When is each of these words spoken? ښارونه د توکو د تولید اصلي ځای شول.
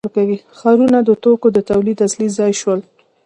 ښارونه 0.57 0.99
د 1.03 1.09
توکو 1.23 1.47
د 1.53 1.57
تولید 1.69 1.97
اصلي 2.07 2.27
ځای 2.37 2.51
شول. 2.61 2.79